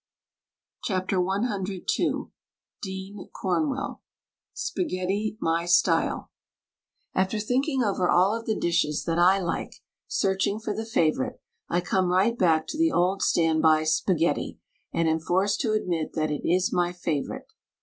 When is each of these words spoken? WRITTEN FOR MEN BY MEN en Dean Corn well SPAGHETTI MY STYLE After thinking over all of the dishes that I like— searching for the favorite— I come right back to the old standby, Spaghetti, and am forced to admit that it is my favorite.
WRITTEN 0.89 1.07
FOR 1.09 1.15
MEN 1.17 1.41
BY 1.47 1.57
MEN 1.59 1.63
en 1.99 2.31
Dean 2.81 3.27
Corn 3.33 3.69
well 3.69 4.01
SPAGHETTI 4.55 5.37
MY 5.39 5.65
STYLE 5.67 6.31
After 7.13 7.39
thinking 7.39 7.83
over 7.83 8.09
all 8.09 8.35
of 8.35 8.47
the 8.47 8.55
dishes 8.55 9.03
that 9.05 9.19
I 9.19 9.37
like— 9.39 9.75
searching 10.07 10.57
for 10.59 10.73
the 10.73 10.87
favorite— 10.87 11.39
I 11.69 11.81
come 11.81 12.09
right 12.11 12.35
back 12.35 12.65
to 12.69 12.79
the 12.79 12.91
old 12.91 13.21
standby, 13.21 13.83
Spaghetti, 13.83 14.57
and 14.91 15.07
am 15.07 15.19
forced 15.19 15.61
to 15.61 15.73
admit 15.73 16.13
that 16.13 16.31
it 16.31 16.49
is 16.51 16.73
my 16.73 16.91
favorite. 16.91 17.51